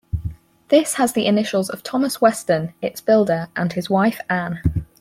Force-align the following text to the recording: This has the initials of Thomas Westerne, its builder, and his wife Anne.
This 0.69 0.95
has 0.95 1.13
the 1.13 1.27
initials 1.27 1.69
of 1.69 1.83
Thomas 1.83 2.19
Westerne, 2.19 2.73
its 2.81 3.01
builder, 3.01 3.49
and 3.55 3.71
his 3.71 3.87
wife 3.87 4.19
Anne. 4.31 4.87